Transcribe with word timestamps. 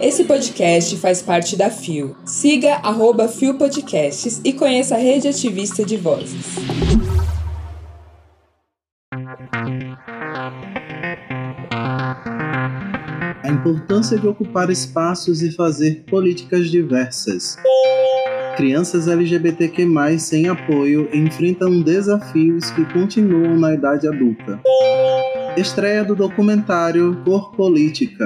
Esse 0.00 0.24
podcast 0.24 0.96
faz 0.96 1.22
parte 1.22 1.56
da 1.56 1.70
FIO. 1.70 2.16
Siga 2.24 2.74
arroba 2.82 3.28
FIO 3.28 3.56
Podcasts 3.56 4.40
e 4.44 4.52
conheça 4.52 4.96
a 4.96 4.98
rede 4.98 5.28
ativista 5.28 5.84
de 5.84 5.96
vozes. 5.96 6.56
A 13.42 13.48
importância 13.48 14.18
de 14.18 14.26
ocupar 14.26 14.70
espaços 14.70 15.40
e 15.42 15.52
fazer 15.52 16.04
políticas 16.10 16.68
diversas. 16.68 17.56
Crianças 18.56 19.08
LGBTQ+, 19.08 19.86
sem 20.18 20.48
apoio, 20.48 21.08
enfrentam 21.12 21.80
desafios 21.80 22.70
que 22.72 22.84
continuam 22.92 23.56
na 23.56 23.72
idade 23.72 24.06
adulta. 24.06 24.60
Estreia 25.56 26.02
do 26.02 26.16
documentário 26.16 27.20
Cor 27.24 27.52
Política. 27.52 28.24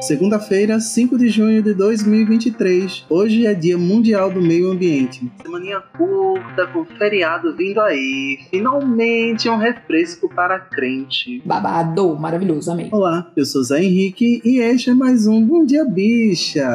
Segunda-feira, 0.00 0.80
5 0.80 1.18
de 1.18 1.28
junho 1.28 1.62
de 1.62 1.74
2023. 1.74 3.04
Hoje 3.10 3.46
é 3.46 3.52
Dia 3.52 3.76
Mundial 3.76 4.30
do 4.30 4.40
Meio 4.40 4.70
Ambiente. 4.70 5.30
Semaninha 5.42 5.82
curta, 5.96 6.66
com 6.68 6.84
feriado 6.84 7.54
vindo 7.54 7.80
aí. 7.80 8.38
Finalmente 8.50 9.48
um 9.50 9.58
refresco 9.58 10.28
para 10.34 10.58
crente. 10.58 11.42
Babado, 11.44 12.16
maravilhoso, 12.16 12.70
amém. 12.70 12.88
Olá, 12.92 13.30
eu 13.36 13.44
sou 13.44 13.62
Zé 13.62 13.82
Henrique 13.82 14.40
e 14.44 14.58
este 14.58 14.90
é 14.90 14.94
mais 14.94 15.26
um 15.26 15.44
Bom 15.44 15.66
Dia 15.66 15.84
Bicha. 15.84 16.66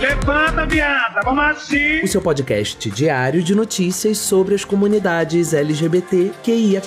Levanta, 0.00 0.64
viada, 0.64 1.20
vamos 1.22 1.44
assim! 1.44 2.00
O 2.02 2.08
seu 2.08 2.22
podcast 2.22 2.90
diário 2.90 3.42
de 3.42 3.54
notícias 3.54 4.16
sobre 4.16 4.54
as 4.54 4.64
comunidades 4.64 5.52
LGBT 5.52 6.32
QIAP+. 6.42 6.86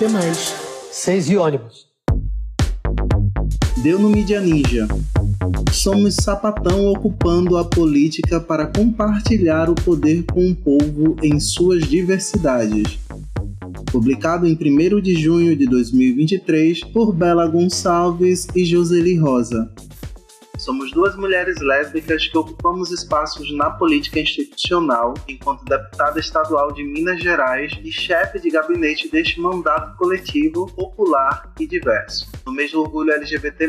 Seis 0.91 1.29
e 1.29 1.37
ônibus. 1.37 1.85
Deu 3.83 3.99
no 3.99 4.09
Mídia 4.09 4.41
Ninja. 4.41 4.87
Somos 5.71 6.15
sapatão 6.15 6.87
ocupando 6.87 7.55
a 7.55 7.63
política 7.63 8.39
para 8.39 8.65
compartilhar 8.65 9.69
o 9.69 9.75
poder 9.75 10.23
com 10.23 10.49
o 10.49 10.55
povo 10.55 11.15
em 11.21 11.39
suas 11.39 11.83
diversidades. 11.83 12.97
Publicado 13.91 14.47
em 14.47 14.57
1 14.59 15.01
de 15.01 15.21
junho 15.21 15.55
de 15.55 15.67
2023 15.67 16.83
por 16.85 17.13
Bela 17.13 17.45
Gonçalves 17.45 18.47
e 18.55 18.65
Joseli 18.65 19.15
Rosa. 19.19 19.71
Somos 20.63 20.91
duas 20.91 21.13
mulheres 21.17 21.59
lésbicas 21.59 22.25
que 22.25 22.37
ocupamos 22.37 22.89
espaços 22.89 23.51
na 23.51 23.69
política 23.71 24.21
institucional 24.21 25.13
enquanto 25.27 25.65
deputada 25.65 26.17
estadual 26.21 26.71
de 26.71 26.85
Minas 26.85 27.21
Gerais 27.21 27.77
e 27.83 27.91
chefe 27.91 28.39
de 28.39 28.49
gabinete 28.49 29.11
deste 29.11 29.41
mandato 29.41 29.97
coletivo, 29.97 30.73
popular 30.73 31.51
e 31.59 31.67
diverso. 31.67 32.31
No 32.45 32.53
mês 32.53 32.71
do 32.71 32.79
orgulho 32.79 33.11
LGBT+, 33.11 33.67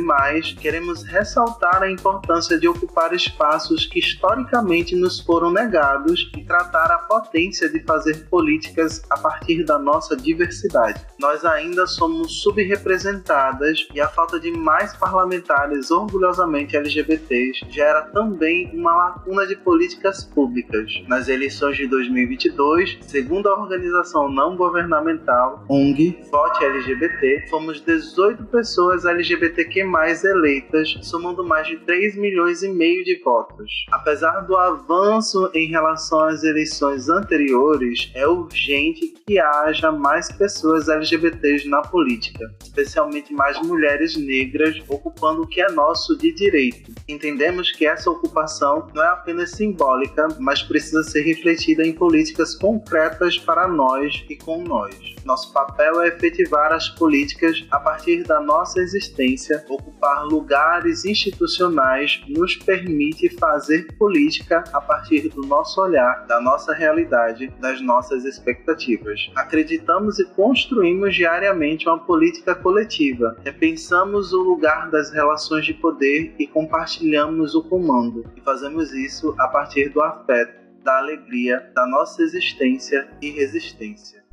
queremos 0.60 1.02
ressaltar 1.02 1.82
a 1.82 1.90
importância 1.90 2.56
de 2.60 2.68
ocupar 2.68 3.12
espaços 3.12 3.86
que 3.86 3.98
historicamente 3.98 4.94
nos 4.94 5.18
foram 5.18 5.50
negados 5.50 6.30
e 6.36 6.44
tratar 6.44 6.92
a 6.92 6.98
potência 6.98 7.68
de 7.68 7.80
fazer 7.80 8.28
políticas 8.28 9.02
a 9.10 9.18
partir 9.18 9.64
da 9.64 9.80
nossa 9.80 10.16
diversidade. 10.16 11.04
Nós 11.18 11.44
ainda 11.44 11.88
somos 11.88 12.40
subrepresentadas 12.40 13.84
e 13.92 14.00
a 14.00 14.08
falta 14.08 14.38
de 14.38 14.52
mais 14.52 14.96
parlamentares 14.96 15.90
orgulhosamente 15.90 16.83
LGBTs 16.84 17.64
gera 17.70 18.02
também 18.02 18.70
uma 18.74 18.94
lacuna 18.94 19.46
de 19.46 19.56
políticas 19.56 20.22
públicas. 20.24 20.92
Nas 21.08 21.28
eleições 21.28 21.76
de 21.76 21.86
2022, 21.86 22.98
segundo 23.00 23.48
a 23.48 23.58
organização 23.58 24.28
não 24.30 24.56
governamental 24.56 25.64
ONG 25.68 26.18
Vote 26.30 26.64
LGBT, 26.64 27.46
fomos 27.48 27.80
18 27.80 28.44
pessoas 28.44 29.04
LGBTQ+ 29.06 29.84
eleitas, 30.24 30.98
somando 31.02 31.44
mais 31.44 31.66
de 31.66 31.76
3 31.78 32.16
milhões 32.16 32.62
e 32.62 32.68
meio 32.68 33.02
de 33.02 33.20
votos. 33.22 33.86
Apesar 33.90 34.40
do 34.40 34.56
avanço 34.56 35.50
em 35.54 35.68
relação 35.68 36.20
às 36.20 36.44
eleições 36.44 37.08
anteriores, 37.08 38.10
é 38.14 38.26
urgente 38.26 39.14
que 39.26 39.38
haja 39.38 39.90
mais 39.90 40.30
pessoas 40.30 40.88
LGBTs 40.88 41.68
na 41.68 41.80
política, 41.80 42.54
especialmente 42.62 43.32
mais 43.32 43.60
mulheres 43.62 44.16
negras 44.16 44.82
ocupando 44.88 45.42
o 45.42 45.46
que 45.46 45.60
é 45.60 45.70
nosso 45.70 46.16
de 46.18 46.32
direito 46.32 46.73
Entendemos 47.08 47.70
que 47.72 47.86
essa 47.86 48.10
ocupação 48.10 48.88
não 48.94 49.02
é 49.02 49.08
apenas 49.08 49.50
simbólica, 49.52 50.28
mas 50.38 50.62
precisa 50.62 51.02
ser 51.02 51.22
refletida 51.22 51.86
em 51.86 51.92
políticas 51.92 52.54
concretas 52.54 53.38
para 53.38 53.68
nós 53.68 54.24
e 54.28 54.36
com 54.36 54.62
nós. 54.62 54.96
Nosso 55.24 55.52
papel 55.52 56.02
é 56.02 56.08
efetivar 56.08 56.72
as 56.72 56.88
políticas 56.88 57.64
a 57.70 57.78
partir 57.78 58.22
da 58.24 58.40
nossa 58.40 58.80
existência, 58.80 59.64
ocupar 59.68 60.24
lugares 60.24 61.04
institucionais 61.04 62.22
nos 62.28 62.56
permite 62.56 63.28
fazer 63.38 63.86
política 63.96 64.64
a 64.72 64.80
partir 64.80 65.28
do 65.28 65.42
nosso 65.42 65.80
olhar, 65.80 66.26
da 66.26 66.40
nossa 66.40 66.74
realidade, 66.74 67.48
das 67.60 67.80
nossas 67.80 68.24
expectativas. 68.24 69.30
Acreditamos 69.34 70.18
e 70.18 70.24
construímos 70.24 71.14
diariamente 71.14 71.88
uma 71.88 71.98
política 71.98 72.54
coletiva, 72.54 73.36
repensamos 73.44 74.32
o 74.32 74.42
lugar 74.42 74.90
das 74.90 75.10
relações 75.10 75.64
de 75.64 75.74
poder 75.74 76.34
e 76.38 76.46
compartilhamos 76.64 77.54
o 77.54 77.62
comando. 77.62 78.24
E 78.34 78.40
fazemos 78.40 78.92
isso 78.92 79.34
a 79.38 79.48
partir 79.48 79.90
do 79.90 80.02
afeto, 80.02 80.64
da 80.82 80.98
alegria, 80.98 81.60
da 81.74 81.86
nossa 81.86 82.22
existência 82.22 83.06
e 83.20 83.30
resistência. 83.30 84.23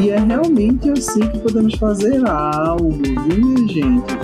E 0.00 0.08
é 0.08 0.18
realmente 0.18 0.88
assim 0.88 1.20
que 1.20 1.38
podemos 1.40 1.74
fazer 1.74 2.26
algo, 2.26 2.90
viu, 2.90 3.46
minha 3.46 3.68
gente? 3.68 4.20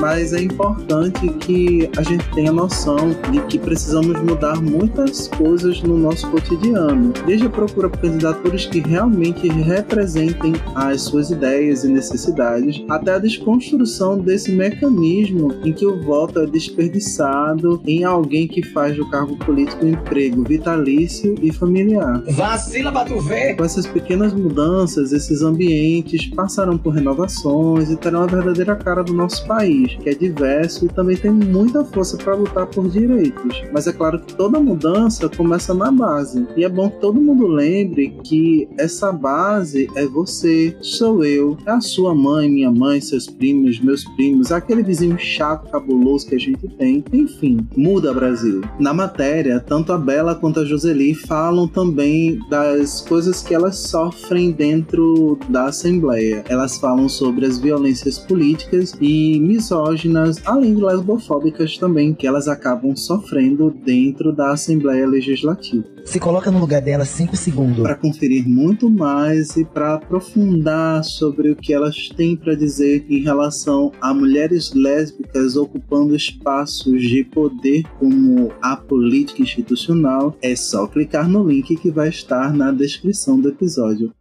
Mas 0.00 0.32
é 0.32 0.40
importante 0.40 1.28
que 1.40 1.90
a 1.94 2.02
gente 2.02 2.24
tenha 2.30 2.50
noção 2.50 2.96
de 3.30 3.40
que 3.42 3.58
precisamos 3.58 4.18
mudar 4.22 4.62
muitas 4.62 5.28
coisas 5.28 5.82
no 5.82 5.98
nosso 5.98 6.26
cotidiano. 6.30 7.12
Desde 7.26 7.46
a 7.46 7.50
procura 7.50 7.90
por 7.90 8.00
candidaturas 8.00 8.64
que 8.64 8.80
realmente 8.80 9.46
representem 9.46 10.54
as 10.74 11.02
suas 11.02 11.30
ideias 11.30 11.84
e 11.84 11.88
necessidades, 11.88 12.82
até 12.88 13.12
a 13.12 13.18
desconstrução 13.18 14.18
desse 14.18 14.52
mecanismo 14.52 15.52
em 15.64 15.72
que 15.74 15.84
o 15.84 16.02
voto 16.02 16.40
é 16.40 16.46
desperdiçado 16.46 17.82
em 17.86 18.04
alguém 18.04 18.48
que 18.48 18.62
faz 18.62 18.96
do 18.96 19.08
cargo 19.10 19.36
político 19.36 19.84
um 19.84 19.90
emprego 19.90 20.42
vitalício 20.44 21.34
e 21.42 21.52
familiar. 21.52 22.22
Vacila 22.30 22.90
pra 22.90 23.04
tu 23.04 23.20
ver! 23.20 23.54
Com 23.56 23.64
essas 23.82 23.86
pequenas 23.86 24.32
mudanças, 24.32 25.12
esses 25.12 25.42
ambientes 25.42 26.26
passaram 26.28 26.78
por 26.78 26.94
renovações 26.94 27.90
e 27.90 27.96
terão 27.96 28.22
a 28.22 28.26
verdadeira 28.26 28.76
cara 28.76 29.02
do 29.02 29.12
nosso 29.12 29.46
país, 29.46 29.96
que 29.96 30.08
é 30.08 30.14
diverso 30.14 30.86
e 30.86 30.88
também 30.88 31.16
tem 31.16 31.30
muita 31.30 31.84
força 31.84 32.16
para 32.16 32.34
lutar 32.34 32.66
por 32.66 32.88
direitos. 32.88 33.62
Mas 33.72 33.86
é 33.86 33.92
claro 33.92 34.20
que 34.20 34.34
toda 34.34 34.60
mudança 34.60 35.28
começa 35.28 35.74
na 35.74 35.90
base. 35.90 36.46
E 36.56 36.64
é 36.64 36.68
bom 36.68 36.90
que 36.90 37.00
todo 37.00 37.20
mundo 37.20 37.46
lembre 37.46 38.16
que 38.22 38.68
essa 38.78 39.12
base 39.12 39.88
é 39.96 40.06
você, 40.06 40.76
sou 40.80 41.24
eu, 41.24 41.56
é 41.66 41.70
a 41.70 41.80
sua 41.80 42.14
mãe, 42.14 42.48
minha 42.48 42.70
mãe, 42.70 43.00
seus 43.00 43.26
primos, 43.26 43.80
meus 43.80 44.04
primos, 44.16 44.52
aquele 44.52 44.82
vizinho 44.82 45.18
chato, 45.18 45.70
cabuloso 45.70 46.26
que 46.26 46.34
a 46.34 46.40
gente 46.40 46.68
tem. 46.76 47.02
Enfim, 47.12 47.66
muda 47.76 48.12
Brasil. 48.12 48.60
Na 48.78 48.94
matéria, 48.94 49.58
tanto 49.58 49.92
a 49.92 49.98
Bela 49.98 50.34
quanto 50.34 50.60
a 50.60 50.64
Joseli 50.64 51.14
falam 51.14 51.66
também 51.66 52.38
das 52.48 53.00
coisas 53.00 53.42
que 53.42 53.54
elas 53.54 53.71
sofrem 53.72 54.52
dentro 54.52 55.38
da 55.48 55.66
Assembleia. 55.66 56.44
Elas 56.48 56.78
falam 56.78 57.08
sobre 57.08 57.46
as 57.46 57.58
violências 57.58 58.18
políticas 58.18 58.94
e 59.00 59.38
misóginas, 59.40 60.40
além 60.44 60.74
de 60.74 60.82
lesbofóbicas 60.82 61.76
também, 61.78 62.14
que 62.14 62.26
elas 62.26 62.48
acabam 62.48 62.94
sofrendo 62.94 63.70
dentro 63.70 64.32
da 64.32 64.52
Assembleia 64.52 65.06
Legislativa. 65.06 65.84
Se 66.04 66.20
coloca 66.20 66.50
no 66.50 66.58
lugar 66.58 66.82
dela 66.82 67.04
5 67.04 67.36
segundos. 67.36 67.82
Para 67.82 67.94
conferir 67.94 68.46
muito 68.46 68.90
mais 68.90 69.56
e 69.56 69.64
para 69.64 69.94
aprofundar 69.94 71.02
sobre 71.04 71.50
o 71.50 71.56
que 71.56 71.72
elas 71.72 72.08
têm 72.10 72.36
para 72.36 72.54
dizer 72.54 73.06
em 73.08 73.22
relação 73.22 73.92
a 74.00 74.12
mulheres 74.12 74.72
lésbicas 74.74 75.56
ocupando 75.56 76.14
espaços 76.14 77.00
de 77.00 77.24
poder 77.24 77.84
como 77.98 78.52
a 78.60 78.76
política 78.76 79.42
institucional, 79.42 80.36
é 80.42 80.54
só 80.54 80.86
clicar 80.86 81.28
no 81.28 81.48
link 81.48 81.76
que 81.76 81.90
vai 81.90 82.08
estar 82.08 82.52
na 82.52 82.72
descrição 82.72 83.40
do 83.40 83.48
episódio. 83.48 84.12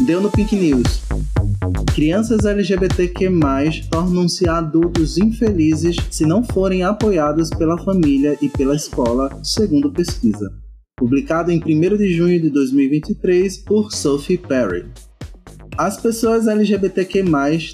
Deu 0.00 0.20
no 0.20 0.30
Pink 0.30 0.54
News. 0.56 1.02
Crianças 1.98 2.44
LGBTQ+, 2.44 3.28
tornam-se 3.90 4.48
adultos 4.48 5.18
infelizes 5.18 5.96
se 6.12 6.24
não 6.24 6.44
forem 6.44 6.84
apoiados 6.84 7.50
pela 7.50 7.76
família 7.76 8.38
e 8.40 8.48
pela 8.48 8.76
escola, 8.76 9.40
segundo 9.42 9.90
pesquisa. 9.90 10.48
Publicado 10.96 11.50
em 11.50 11.58
1 11.58 11.96
de 11.96 12.14
junho 12.14 12.40
de 12.40 12.50
2023 12.50 13.58
por 13.64 13.90
Sophie 13.90 14.38
Perry. 14.38 14.86
As 15.78 15.96
pessoas 15.96 16.48
LGBTQ+, 16.48 17.22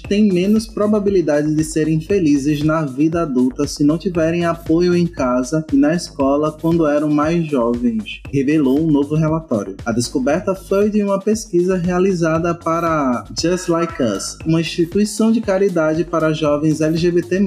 têm 0.07 0.31
menos 0.31 0.67
probabilidade 0.67 1.55
de 1.55 1.63
serem 1.63 1.99
felizes 1.99 2.61
na 2.61 2.85
vida 2.85 3.23
adulta 3.23 3.65
se 3.65 3.83
não 3.83 3.97
tiverem 3.97 4.45
apoio 4.45 4.95
em 4.95 5.07
casa 5.07 5.65
e 5.73 5.75
na 5.75 5.95
escola 5.95 6.51
quando 6.51 6.85
eram 6.85 7.09
mais 7.09 7.47
jovens, 7.47 8.21
revelou 8.31 8.79
um 8.79 8.91
novo 8.91 9.15
relatório. 9.15 9.75
A 9.83 9.91
descoberta 9.91 10.53
foi 10.53 10.91
de 10.91 11.01
uma 11.01 11.19
pesquisa 11.19 11.77
realizada 11.77 12.53
para 12.53 13.25
Just 13.41 13.69
Like 13.69 13.95
Us, 14.03 14.37
uma 14.45 14.61
instituição 14.61 15.31
de 15.31 15.41
caridade 15.41 16.03
para 16.03 16.31
jovens 16.31 16.81
LGBT+, 16.81 17.39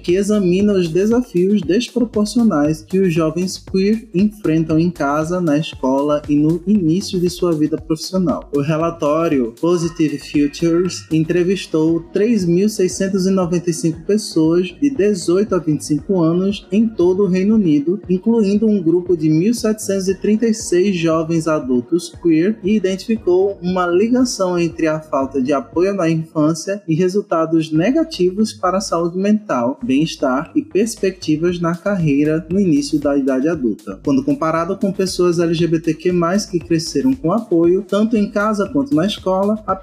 que 0.00 0.14
examina 0.14 0.74
os 0.74 0.88
desafios 0.88 1.60
desproporcionais 1.60 2.82
que 2.82 3.00
os 3.00 3.12
jovens 3.12 3.58
queer 3.58 4.08
enfrentam 4.14 4.78
em 4.78 4.92
casa, 4.92 5.40
na 5.40 5.58
escola 5.58 6.22
e 6.28 6.36
no 6.36 6.62
início 6.68 7.18
de 7.18 7.28
sua 7.28 7.52
vida 7.52 7.76
profissional. 7.76 8.48
O 8.54 8.60
relatório 8.60 9.52
Positive 10.04 10.18
Futures 10.18 11.06
entrevistou 11.10 12.00
3.695 12.14 14.04
pessoas 14.04 14.68
de 14.80 14.90
18 14.90 15.54
a 15.54 15.58
25 15.58 16.22
anos 16.22 16.66
em 16.70 16.86
todo 16.86 17.24
o 17.24 17.28
Reino 17.28 17.54
Unido, 17.54 18.00
incluindo 18.08 18.66
um 18.66 18.82
grupo 18.82 19.16
de 19.16 19.28
1.736 19.28 20.92
jovens 20.92 21.48
adultos 21.48 22.12
queer, 22.22 22.58
e 22.62 22.76
identificou 22.76 23.58
uma 23.62 23.86
ligação 23.86 24.58
entre 24.58 24.86
a 24.86 25.00
falta 25.00 25.40
de 25.40 25.52
apoio 25.52 25.94
na 25.94 26.10
infância 26.10 26.82
e 26.86 26.94
resultados 26.94 27.72
negativos 27.72 28.52
para 28.52 28.78
a 28.78 28.82
saúde 28.82 29.16
mental, 29.16 29.78
bem-estar 29.82 30.52
e 30.54 30.62
perspectivas 30.62 31.58
na 31.60 31.74
carreira 31.74 32.46
no 32.50 32.60
início 32.60 33.00
da 33.00 33.16
idade 33.16 33.48
adulta. 33.48 34.00
Quando 34.04 34.24
comparado 34.24 34.76
com 34.76 34.92
pessoas 34.92 35.38
LGBTQ+, 35.38 36.12
que 36.50 36.58
cresceram 36.58 37.14
com 37.14 37.32
apoio, 37.32 37.82
tanto 37.82 38.16
em 38.16 38.30
casa 38.30 38.68
quanto 38.68 38.94
na 38.94 39.06
escola, 39.06 39.62
a 39.66 39.76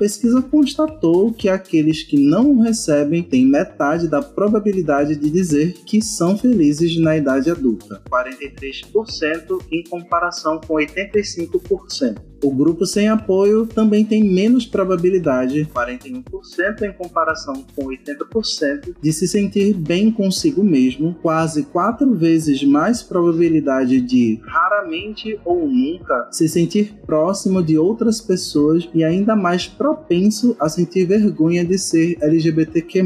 constatou 0.49 1.33
que 1.33 1.49
aqueles 1.49 2.03
que 2.03 2.17
não 2.17 2.59
recebem 2.59 3.23
têm 3.23 3.45
metade 3.45 4.07
da 4.07 4.21
probabilidade 4.21 5.15
de 5.15 5.29
dizer 5.29 5.73
que 5.85 6.01
são 6.01 6.37
felizes 6.37 6.99
na 6.99 7.17
idade 7.17 7.49
adulta, 7.49 8.01
43% 8.09 9.65
em 9.71 9.83
comparação 9.83 10.59
com 10.59 10.75
85%. 10.75 12.30
O 12.43 12.51
grupo 12.51 12.85
sem 12.85 13.07
apoio 13.07 13.67
também 13.67 14.03
tem 14.03 14.23
menos 14.23 14.65
probabilidade, 14.65 15.67
41% 15.73 16.81
em 16.83 16.93
comparação 16.93 17.63
com 17.75 17.85
80%, 17.85 18.95
de 19.01 19.13
se 19.13 19.27
sentir 19.27 19.75
bem 19.75 20.11
consigo 20.11 20.63
mesmo, 20.63 21.15
quase 21.21 21.63
quatro 21.63 22.15
vezes 22.15 22.63
mais 22.63 23.03
probabilidade 23.03 24.01
de 24.01 24.39
raramente 24.43 25.39
ou 25.45 25.67
nunca 25.67 26.27
se 26.31 26.47
sentir 26.47 26.95
próximo 27.05 27.61
de 27.61 27.77
outras 27.77 28.19
pessoas 28.19 28.89
e 28.93 29.03
ainda 29.03 29.35
mais 29.35 29.67
propenso 29.67 30.55
a 30.59 30.67
sentir 30.69 31.05
vergonha 31.05 31.63
de 31.63 31.77
ser 31.77 32.17
LGBTQ+. 32.21 33.03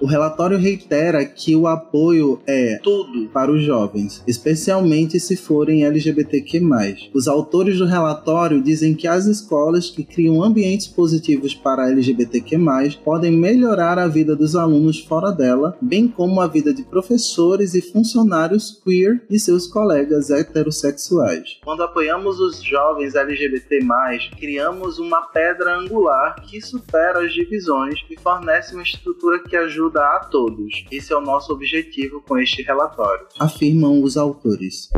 O 0.00 0.06
relatório 0.06 0.58
reitera 0.58 1.24
que 1.24 1.54
o 1.54 1.66
apoio 1.66 2.40
é 2.46 2.78
tudo 2.82 3.28
para 3.28 3.50
os 3.50 3.62
jovens, 3.62 4.22
especialmente 4.26 5.20
se 5.20 5.36
forem 5.36 5.84
LGBTQ+. 5.84 6.60
Os 7.14 7.28
autores 7.28 7.78
do 7.78 7.86
relatório 7.86 8.62
dizem 8.70 8.94
que 8.94 9.08
as 9.08 9.26
escolas 9.26 9.90
que 9.90 10.04
criam 10.04 10.44
ambientes 10.44 10.86
positivos 10.86 11.52
para 11.52 11.90
LGBTQ+, 11.90 12.56
podem 13.04 13.32
melhorar 13.32 13.98
a 13.98 14.06
vida 14.06 14.36
dos 14.36 14.54
alunos 14.54 15.00
fora 15.00 15.32
dela, 15.32 15.76
bem 15.82 16.06
como 16.06 16.40
a 16.40 16.46
vida 16.46 16.72
de 16.72 16.84
professores 16.84 17.74
e 17.74 17.82
funcionários 17.82 18.80
queer 18.84 19.24
e 19.28 19.40
seus 19.40 19.66
colegas 19.66 20.30
heterossexuais. 20.30 21.58
Quando 21.64 21.82
apoiamos 21.82 22.38
os 22.38 22.62
jovens 22.62 23.16
LGBT+, 23.16 23.80
criamos 24.38 25.00
uma 25.00 25.22
pedra 25.22 25.76
angular 25.76 26.36
que 26.42 26.60
supera 26.60 27.24
as 27.24 27.32
divisões 27.32 27.98
e 28.08 28.16
fornece 28.20 28.74
uma 28.74 28.84
estrutura 28.84 29.40
que 29.40 29.56
ajuda 29.56 30.00
a 30.00 30.20
todos. 30.30 30.84
Esse 30.92 31.12
é 31.12 31.16
o 31.16 31.20
nosso 31.20 31.52
objetivo 31.52 32.22
com 32.26 32.38
este 32.38 32.62
relatório, 32.62 33.26
afirmam 33.38 34.00
os 34.00 34.16
autores. 34.16 34.88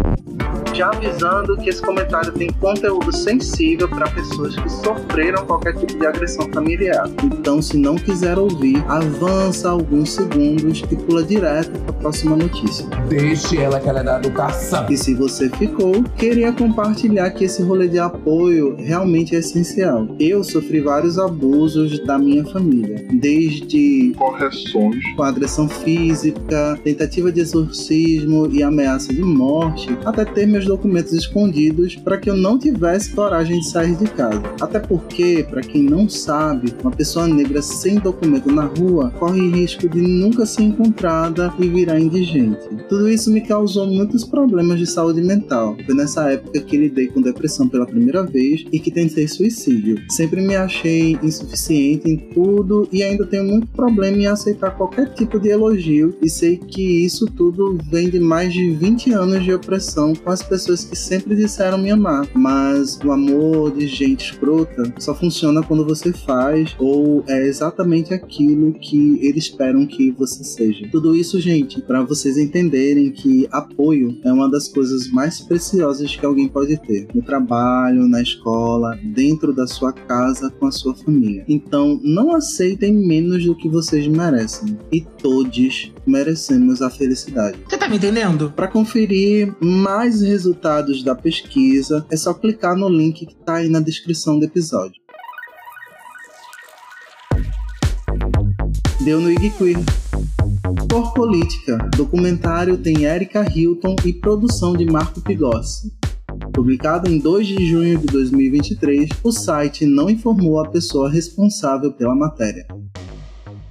Já 0.75 0.89
avisando 0.89 1.57
que 1.57 1.71
esse 1.71 1.83
comentário 1.83 2.33
tem 2.33 2.51
conteúdo 2.53 3.13
sensível 3.15 3.62
para 3.89 4.11
pessoas 4.11 4.57
que 4.57 4.69
sofreram 4.69 5.47
qualquer 5.47 5.75
tipo 5.77 5.97
de 5.97 6.05
agressão 6.05 6.49
familiar. 6.53 7.09
Então, 7.23 7.63
se 7.63 7.77
não 7.77 7.95
quiser 7.95 8.37
ouvir, 8.37 8.85
avança 8.89 9.71
alguns 9.71 10.13
segundos 10.13 10.83
e 10.91 10.97
pula 10.97 11.23
direto 11.23 11.71
para 11.81 11.91
a 11.91 11.93
próxima 11.93 12.37
notícia. 12.37 12.85
Deixe 13.09 13.59
ela 13.59 13.79
que 13.79 13.89
ela 13.89 14.01
é 14.01 14.03
da 14.03 14.19
educação. 14.19 14.87
E 14.91 14.97
se 14.97 15.15
você 15.15 15.49
ficou, 15.51 16.03
queria 16.17 16.53
compartilhar 16.53 17.31
que 17.31 17.45
esse 17.45 17.63
rolê 17.63 17.87
de 17.87 18.01
apoio 18.01 18.75
realmente 18.77 19.37
é 19.37 19.39
essencial. 19.39 20.09
Eu 20.19 20.43
sofri 20.43 20.81
vários 20.81 21.19
abusos 21.19 22.05
da 22.05 22.19
minha 22.19 22.45
família, 22.45 23.07
desde 23.13 24.13
correções, 24.19 25.05
com 25.17 25.23
agressão 25.23 25.69
física, 25.69 26.79
tentativa 26.83 27.31
de 27.31 27.41
exorcismo 27.41 28.49
e 28.53 28.63
ameaça 28.63 29.13
de 29.15 29.23
morte, 29.23 29.97
até 30.05 30.25
ter 30.25 30.47
meus 30.47 30.65
documentos 30.65 31.13
escondidos 31.13 31.95
para 31.97 32.19
que 32.19 32.29
eu 32.29 32.37
não 32.37 32.59
tivesse 32.59 33.13
coragem 33.13 33.52
de 33.61 33.69
sair 33.69 33.97
de 33.97 34.07
casa. 34.07 34.43
Até 34.61 34.79
porque, 34.79 35.47
para 35.49 35.61
quem 35.61 35.83
não 35.83 36.09
sabe, 36.09 36.75
uma 36.83 36.91
pessoa 36.91 37.27
negra 37.27 37.63
sem 37.63 37.97
documento 37.97 38.51
na 38.51 38.65
rua 38.65 39.11
corre 39.19 39.51
risco 39.51 39.89
de 39.89 40.01
nunca 40.01 40.47
ser 40.47 40.63
encontrada 40.63 41.53
e 41.59 41.69
virar 41.69 41.99
indigente. 41.99 42.69
Tudo 42.89 43.09
isso 43.09 43.31
me 43.31 43.41
causou 43.41 43.87
muitos 43.87 44.25
problemas 44.25 44.79
de 44.79 44.87
saúde 44.87 45.23
mental. 45.23 45.77
Foi 45.85 45.95
nessa 45.95 46.31
época 46.31 46.61
que 46.61 46.77
lidei 46.77 47.09
com 47.09 47.21
depressão 47.21 47.69
pela 47.69 47.87
primeira 47.87 48.23
vez 48.23 48.65
e 48.73 48.79
que 48.79 48.91
tentei 48.91 49.27
suicídio. 49.29 49.97
Sempre 50.11 50.41
me 50.41 50.55
achei 50.55 51.19
insuficiente 51.23 52.09
em 52.09 52.17
tudo 52.17 52.89
e 52.93 53.03
ainda 53.03 53.27
tenho 53.27 53.45
muito 53.45 53.67
problema 53.69 54.17
em 54.17 54.27
aceitar 54.27 54.77
qualquer 54.77 55.13
tipo 55.15 55.39
de 55.39 55.49
elogio 55.49 56.17
e 56.23 56.29
sei 56.29 56.57
que 56.57 57.05
isso 57.05 57.27
tudo 57.27 57.79
vem 57.91 58.09
de 58.09 58.21
mais 58.21 58.53
de 58.53 58.71
20 58.71 59.13
anos 59.13 59.45
de 59.45 59.53
opressão 59.53 60.15
com 60.15 60.31
as 60.31 60.43
pessoas 60.43 60.85
que 60.85 60.97
sempre 60.97 61.35
disseram 61.35 61.79
me 61.79 61.91
amar, 61.91 62.27
mas 62.35 62.99
o 63.05 63.13
amor 63.13 63.42
de 63.71 63.87
gente 63.87 64.25
escrota 64.25 64.93
só 64.99 65.15
funciona 65.15 65.63
quando 65.63 65.85
você 65.85 66.13
faz 66.13 66.75
ou 66.79 67.25
é 67.29 67.47
exatamente 67.47 68.15
aquilo 68.15 68.73
que 68.73 69.19
eles 69.21 69.45
esperam 69.45 69.87
que 69.87 70.11
você 70.11 70.45
seja. 70.45 70.89
Tudo 70.91 71.15
isso, 71.15 71.41
gente, 71.41 71.81
para 71.81 72.03
vocês 72.03 72.39
entenderem 72.39 73.11
que 73.11 73.49
apoio 73.51 74.17
é 74.25 74.33
uma 74.33 74.51
das 74.51 74.69
coisas 74.69 75.11
mais 75.11 75.41
preciosas 75.41 76.15
que 76.15 76.25
alguém 76.25 76.49
pode 76.49 76.77
ter 76.79 77.09
no 77.15 77.23
trabalho, 77.23 78.09
na 78.09 78.23
escola, 78.23 78.99
dentro 79.03 79.53
da 79.53 79.67
sua 79.67 79.93
casa, 79.93 80.51
com 80.51 80.67
a 80.67 80.73
sua 80.73 80.95
família. 80.95 81.45
Então, 81.49 82.01
não 82.03 82.35
aceitem 82.35 82.93
menos 82.93 83.45
do 83.45 83.57
que 83.57 83.69
vocês 83.69 84.07
merecem. 84.07 84.79
E 84.93 85.01
todos 85.01 85.93
merecemos 86.07 86.83
a 86.83 86.91
felicidade. 86.91 87.59
Você 87.69 87.77
tá 87.77 87.89
me 87.89 87.97
entendendo? 87.97 88.53
Para 88.55 88.69
conferir 88.69 89.55
mais 89.61 90.21
resultados 90.23 91.03
da 91.03 91.15
pesquisa, 91.15 92.05
é 92.11 92.17
só 92.17 92.35
clicar 92.35 92.77
no 92.77 92.89
link 92.89 93.27
que 93.33 93.45
tá 93.45 93.57
aí 93.57 93.69
na 93.69 93.81
descrição 93.81 94.39
do 94.39 94.45
episódio. 94.45 95.01
Deu 99.05 99.21
no 99.21 99.31
IG 99.31 99.51
Queer. 99.51 99.79
Por 100.89 101.13
Política, 101.13 101.79
documentário 101.97 102.77
tem 102.77 103.05
Erika 103.05 103.45
Hilton 103.45 103.97
e 104.05 104.13
produção 104.13 104.75
de 104.75 104.85
Marco 104.85 105.21
Pigossi. 105.21 105.93
Publicado 106.53 107.11
em 107.11 107.19
2 107.19 107.47
de 107.47 107.67
junho 107.67 107.99
de 107.99 108.07
2023, 108.07 109.09
o 109.23 109.33
site 109.33 109.87
não 109.87 110.09
informou 110.09 110.61
a 110.61 110.69
pessoa 110.69 111.11
responsável 111.11 111.93
pela 111.93 112.15
matéria. 112.15 112.67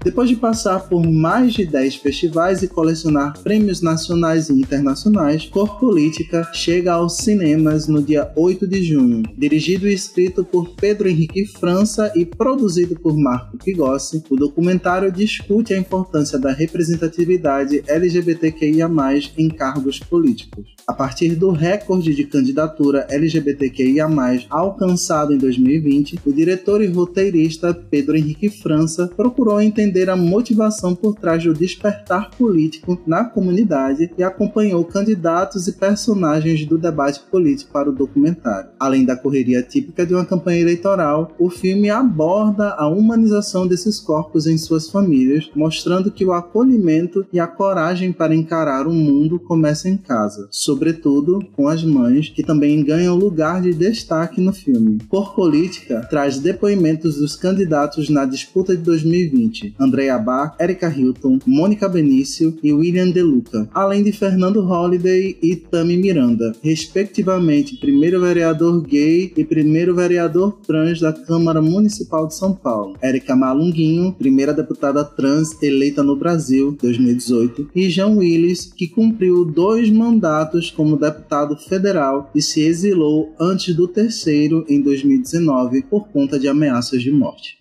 Depois 0.03 0.27
de 0.27 0.36
passar 0.36 0.79
por 0.89 1.05
mais 1.05 1.53
de 1.53 1.63
10 1.63 1.98
festivais 1.98 2.63
e 2.63 2.67
colecionar 2.67 3.38
prêmios 3.43 3.81
nacionais 3.81 4.50
e 4.50 4.53
internacionais, 4.53 5.46
Cor 5.46 5.79
Política 5.79 6.50
chega 6.53 6.93
aos 6.93 7.17
cinemas 7.17 7.88
no 7.88 8.01
dia 8.01 8.31
8 8.36 8.67
de 8.67 8.84
junho. 8.84 9.22
Dirigido 9.38 9.88
e 9.88 9.93
escrito 9.93 10.43
por 10.43 10.70
Pedro 10.75 11.08
Henrique 11.08 11.46
França 11.46 12.12
e 12.15 12.25
produzido 12.25 13.00
por 13.00 13.15
Marco 13.15 13.60
Pigossi, 13.60 14.24
o 14.27 14.36
documentário 14.36 15.12
discute 15.12 15.72
a 15.72 15.77
importância 15.77 16.39
da 16.39 16.51
representatividade 16.51 17.84
LGBTQIA+, 17.86 18.89
em 19.38 19.50
cargos 19.50 20.00
políticos. 20.00 20.65
A 20.88 20.93
partir 20.93 21.36
do 21.36 21.51
recorde 21.51 22.15
de 22.15 22.24
candidatura 22.24 23.05
LGBTQIA+, 23.08 24.10
alcançado 24.50 25.31
em 25.31 25.38
2020, 25.38 26.20
o 26.25 26.34
diretor 26.34 26.81
e 26.81 26.88
roteirista 26.88 27.72
Pedro 27.72 28.17
Henrique 28.17 28.50
França 28.50 29.08
procurou 29.08 29.62
entender 29.62 29.90
entender 29.91 30.10
a 30.10 30.15
motivação 30.15 30.95
por 30.95 31.15
trás 31.15 31.43
do 31.43 31.53
despertar 31.53 32.31
político 32.31 33.00
na 33.05 33.25
comunidade 33.25 34.10
e 34.17 34.24
acompanhou 34.24 34.83
candidatos 34.86 35.67
e 35.67 35.74
personagens 35.74 36.65
do 36.65 36.77
debate 36.77 37.19
político 37.29 37.71
para 37.74 37.89
o 37.89 37.93
documentário. 37.93 38.69
Além 38.79 39.03
da 39.03 39.17
correria 39.17 39.62
típica 39.62 40.05
de 40.05 40.13
uma 40.13 40.25
campanha 40.25 40.62
eleitoral, 40.62 41.36
o 41.38 41.50
filme 41.50 41.89
aborda 41.89 42.69
a 42.69 42.88
humanização 42.88 43.67
desses 43.67 44.00
corpos 44.00 44.48
em 44.48 44.57
suas 44.57 44.89
famílias, 44.89 45.50
mostrando 45.53 46.10
que 46.10 46.25
o 46.25 46.31
acolhimento 46.31 47.25
e 47.33 47.39
a 47.39 47.48
coragem 47.48 48.13
para 48.13 48.33
encarar 48.33 48.88
o 48.88 48.93
mundo 48.93 49.39
começa 49.39 49.89
em 49.89 49.98
casa, 49.98 50.48
sobretudo 50.50 51.39
com 51.53 51.67
as 51.67 51.83
mães, 51.83 52.29
que 52.29 52.43
também 52.43 52.83
ganham 52.83 53.15
lugar 53.15 53.62
de 53.62 53.74
destaque 53.74 54.39
no 54.39 54.53
filme. 54.53 55.00
Por 55.10 55.36
Política 55.36 56.07
traz 56.10 56.39
depoimentos 56.39 57.17
dos 57.17 57.36
candidatos 57.36 58.10
na 58.10 58.25
disputa 58.25 58.75
de 58.75 58.83
2020, 58.83 59.75
Andrea 59.81 60.17
Bach, 60.19 60.55
Erika 60.59 60.88
Hilton, 60.88 61.39
Mônica 61.45 61.89
Benício 61.89 62.57
e 62.61 62.71
William 62.71 63.09
De 63.09 63.21
Luca, 63.21 63.67
além 63.73 64.03
de 64.03 64.11
Fernando 64.11 64.61
Holliday 64.61 65.38
e 65.41 65.55
Tami 65.55 65.97
Miranda, 65.97 66.53
respectivamente 66.63 67.77
primeiro 67.77 68.21
vereador 68.21 68.81
gay 68.81 69.33
e 69.35 69.43
primeiro 69.43 69.95
vereador 69.95 70.59
trans 70.65 71.00
da 71.00 71.11
Câmara 71.11 71.61
Municipal 71.61 72.27
de 72.27 72.35
São 72.35 72.53
Paulo, 72.53 72.95
Erika 73.01 73.35
Malunguinho, 73.35 74.13
primeira 74.13 74.53
deputada 74.53 75.03
trans 75.03 75.61
eleita 75.61 76.03
no 76.03 76.15
Brasil, 76.15 76.77
2018, 76.81 77.69
e 77.75 77.89
João 77.89 78.17
Willis, 78.17 78.71
que 78.71 78.88
cumpriu 78.88 79.43
dois 79.43 79.89
mandatos 79.89 80.69
como 80.69 80.97
deputado 80.97 81.57
federal 81.57 82.29
e 82.35 82.41
se 82.41 82.61
exilou 82.61 83.33
antes 83.39 83.75
do 83.75 83.88
terceiro 83.88 84.65
em 84.69 84.81
2019 84.81 85.83
por 85.83 86.07
conta 86.09 86.39
de 86.39 86.47
ameaças 86.47 87.01
de 87.01 87.11
morte. 87.11 87.57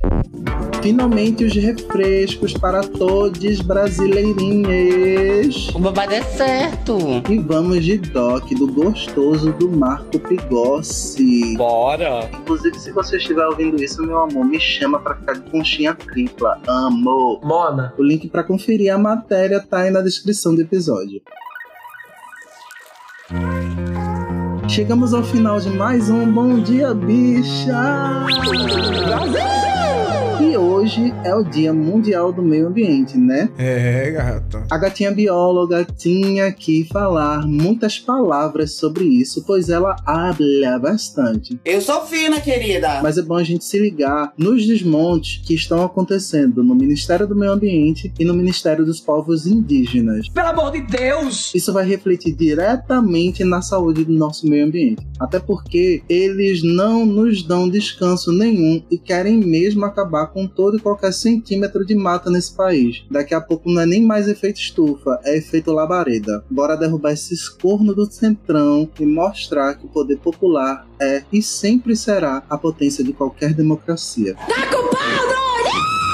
Finalmente 0.83 1.45
os 1.45 1.55
refrescos 1.55 2.55
para 2.55 2.83
todos 2.83 3.61
brasileirinhos. 3.61 5.69
O 5.75 5.79
babado 5.79 6.15
é 6.15 6.23
certo. 6.23 6.97
E 7.29 7.39
vamos 7.39 7.85
de 7.85 7.99
doc 7.99 8.49
do 8.53 8.67
gostoso 8.73 9.53
do 9.53 9.71
Marco 9.71 10.19
Pigossi. 10.19 11.55
Bora. 11.57 12.31
Inclusive, 12.33 12.79
se 12.79 12.91
você 12.93 13.19
estiver 13.19 13.47
ouvindo 13.47 13.83
isso, 13.83 14.03
meu 14.03 14.21
amor, 14.21 14.47
me 14.47 14.59
chama 14.59 14.99
para 14.99 15.17
ficar 15.17 15.35
de 15.35 15.51
conchinha 15.51 15.95
tripla. 15.95 16.59
Amo. 16.67 17.39
Mona. 17.45 17.93
O 17.99 18.03
link 18.03 18.27
para 18.29 18.43
conferir 18.43 18.95
a 18.95 18.99
matéria 18.99 19.61
tá 19.61 19.81
aí 19.81 19.91
na 19.91 20.01
descrição 20.01 20.55
do 20.55 20.63
episódio. 20.63 21.21
Chegamos 24.67 25.13
ao 25.13 25.23
final 25.23 25.61
de 25.61 25.69
mais 25.69 26.09
um 26.09 26.33
Bom 26.33 26.59
Dia 26.61 26.95
Bicha! 26.95 28.25
E 30.41 30.57
hoje 30.57 31.13
é 31.23 31.35
o 31.35 31.45
Dia 31.45 31.71
Mundial 31.71 32.33
do 32.33 32.41
Meio 32.41 32.69
Ambiente, 32.69 33.19
né? 33.19 33.51
É, 33.59 34.11
gata. 34.11 34.65
A 34.71 34.79
gatinha 34.79 35.11
bióloga 35.11 35.85
tinha 35.85 36.51
que 36.51 36.89
falar 36.91 37.47
muitas 37.47 37.99
palavras 37.99 38.73
sobre 38.73 39.05
isso, 39.05 39.45
pois 39.47 39.69
ela 39.69 39.95
habla 40.07 40.79
bastante. 40.81 41.61
Eu 41.63 41.83
sou 41.83 42.07
fina, 42.07 42.41
querida. 42.41 43.03
Mas 43.03 43.19
é 43.19 43.23
bom 43.23 43.35
a 43.35 43.45
gente 43.45 43.67
se 43.67 43.79
ligar 43.79 44.33
nos 44.39 44.67
desmontes 44.67 45.47
que 45.47 45.55
estão 45.55 45.85
acontecendo 45.85 46.65
no 46.65 46.75
Ministério 46.75 47.27
do 47.27 47.37
Meio 47.37 47.53
Ambiente 47.53 48.11
e 48.19 48.25
no 48.25 48.33
Ministério 48.33 48.87
dos 48.87 48.99
Povos 48.99 49.47
Indígenas. 49.47 50.31
Pelo 50.31 50.49
amor 50.49 50.73
de 50.73 50.81
Deus! 50.81 51.53
Isso 51.55 51.71
vai 51.71 51.85
refletir 51.85 52.35
diretamente 52.35 53.45
na 53.45 53.61
saúde 53.61 54.07
do 54.07 54.13
nosso 54.15 54.49
meio 54.49 54.65
ambiente. 54.65 55.07
Até 55.19 55.39
porque 55.39 56.03
eles 56.09 56.63
não 56.63 57.05
nos 57.05 57.43
dão 57.43 57.69
descanso 57.69 58.33
nenhum 58.33 58.83
e 58.91 58.97
querem 58.97 59.37
mesmo 59.37 59.85
acabar 59.85 60.30
com 60.33 60.47
todo 60.47 60.77
e 60.77 60.81
qualquer 60.81 61.13
centímetro 61.13 61.85
de 61.85 61.95
mata 61.95 62.31
nesse 62.31 62.55
país. 62.55 63.05
Daqui 63.11 63.35
a 63.35 63.41
pouco 63.41 63.71
não 63.71 63.83
é 63.83 63.87
nem 63.87 64.03
mais 64.03 64.29
efeito 64.29 64.61
estufa, 64.61 65.21
é 65.25 65.37
efeito 65.37 65.73
labareda. 65.73 66.45
Bora 66.51 66.77
derrubar 66.77 67.13
esses 67.13 67.49
cornos 67.49 67.97
do 67.97 68.11
centrão 68.11 68.89
e 68.99 69.07
mostrar 69.07 69.75
que 69.75 69.87
o 69.87 69.89
poder 69.89 70.19
popular 70.19 70.87
é 71.01 71.23
e 71.33 71.43
sempre 71.43 71.97
será 71.97 72.43
a 72.49 72.57
potência 72.57 73.03
de 73.03 73.13
qualquer 73.13 73.55
democracia. 73.55 74.37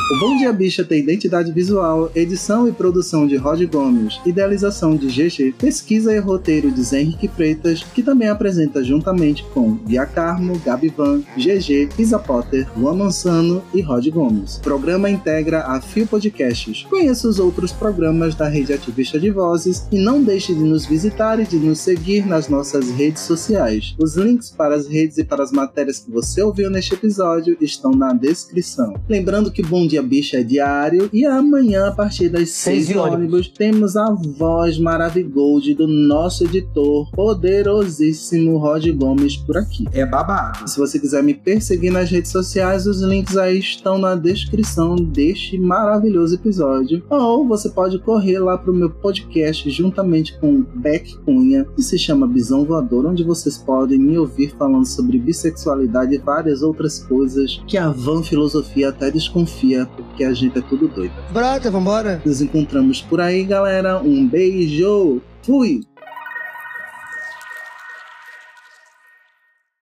O 0.09 0.21
Bom 0.21 0.37
Dia 0.37 0.53
Bicha 0.53 0.85
tem 0.85 1.01
identidade 1.01 1.51
visual, 1.51 2.13
edição 2.15 2.69
e 2.69 2.73
produção 2.73 3.27
de 3.27 3.35
Rod 3.35 3.61
Gomes, 3.65 4.21
idealização 4.25 4.95
de 4.95 5.09
GG, 5.09 5.57
pesquisa 5.59 6.15
e 6.15 6.21
roteiro 6.21 6.71
de 6.71 6.81
Zé 6.81 7.01
Henrique 7.01 7.27
Freitas, 7.27 7.83
que 7.83 8.05
também 8.05 8.29
apresenta 8.29 8.85
juntamente 8.85 9.45
com 9.53 9.73
Bia 9.73 10.07
Carmo, 10.07 10.61
Gabi 10.65 10.95
Van, 10.97 11.23
GG, 11.37 11.89
Isa 11.99 12.21
Potter, 12.21 12.69
Luan 12.79 12.95
Mansano 12.95 13.65
e 13.75 13.81
Rod 13.81 14.07
Gomes. 14.11 14.59
O 14.59 14.61
programa 14.61 15.11
integra 15.11 15.65
a 15.67 15.81
Fio 15.81 16.07
Podcasts. 16.07 16.85
Conheça 16.85 17.27
os 17.27 17.41
outros 17.41 17.73
programas 17.73 18.37
da 18.37 18.47
Rede 18.47 18.73
Ativista 18.73 19.19
de 19.19 19.31
Vozes 19.33 19.89
e 19.91 19.99
não 19.99 20.23
deixe 20.23 20.55
de 20.55 20.63
nos 20.63 20.87
visitar 20.87 21.41
e 21.41 21.45
de 21.45 21.57
nos 21.57 21.81
seguir 21.81 22.25
nas 22.25 22.49
nossas 22.49 22.89
redes 22.93 23.23
sociais. 23.23 23.97
Os 23.99 24.15
links 24.15 24.51
para 24.51 24.77
as 24.77 24.87
redes 24.87 25.19
e 25.19 25.25
para 25.25 25.43
as 25.43 25.51
matérias 25.51 25.99
que 25.99 26.13
você 26.13 26.41
ouviu 26.43 26.71
neste 26.71 26.95
episódio 26.95 27.57
estão 27.61 27.91
na 27.91 28.13
descrição. 28.13 28.95
Lembrando 29.09 29.51
que 29.51 29.65
Bom 29.65 29.85
Dia 29.85 29.96
Bicha 30.03 30.39
é 30.39 30.43
diário 30.43 31.09
e 31.13 31.25
amanhã, 31.25 31.89
a 31.89 31.93
partir 31.93 32.29
das 32.29 32.51
6 32.51 32.77
Seis 32.77 32.87
de 32.89 32.93
de 32.93 32.99
ônibus, 32.99 33.49
temos 33.49 33.97
a 33.97 34.11
voz 34.11 34.79
maravigold 34.79 35.75
do 35.75 35.87
nosso 35.87 36.45
editor, 36.45 37.11
poderosíssimo 37.11 38.59
Rod 38.59 38.87
Gomes, 38.91 39.37
por 39.37 39.57
aqui. 39.57 39.85
É 39.93 40.05
babado. 40.05 40.69
Se 40.69 40.79
você 40.79 40.99
quiser 40.99 41.23
me 41.23 41.35
perseguir 41.35 41.93
nas 41.93 42.11
redes 42.11 42.31
sociais, 42.31 42.87
os 42.87 43.01
links 43.01 43.37
aí 43.37 43.59
estão 43.59 43.99
na 43.99 44.15
descrição 44.15 44.97
deste 44.97 45.59
maravilhoso 45.59 46.35
episódio. 46.35 47.03
Ou 47.09 47.47
você 47.47 47.69
pode 47.69 47.99
correr 47.99 48.39
lá 48.39 48.57
pro 48.57 48.75
meu 48.75 48.91
podcast 48.91 49.69
juntamente 49.71 50.39
com 50.39 50.63
Beck 50.75 51.17
Cunha, 51.19 51.67
que 51.75 51.83
se 51.83 51.99
chama 51.99 52.27
Bisão 52.27 52.65
Voador, 52.65 53.07
onde 53.07 53.25
vocês 53.25 53.57
podem 53.59 53.99
me 53.99 54.19
ouvir 54.19 54.55
falando 54.59 54.87
sobre 54.87 55.19
bissexualidade 55.19 56.15
e 56.15 56.19
várias 56.19 56.63
outras 56.63 56.99
coisas 56.99 57.63
que 57.67 57.77
a 57.77 57.91
Van 57.91 58.23
Filosofia 58.23 58.89
até 58.89 59.11
desconfia, 59.11 59.86
porque 59.97 60.25
a 60.25 60.33
gente 60.33 60.59
é 60.59 60.63
tudo 60.63 60.89
doido. 60.89 61.15
Brota, 61.33 61.71
vambora. 61.71 62.21
Nos 62.25 62.41
encontramos 62.41 63.03
por 63.03 63.21
aí, 63.21 63.45
galera. 63.45 64.01
Um 64.01 64.27
beijo! 64.27 65.21
Fui! 65.43 65.81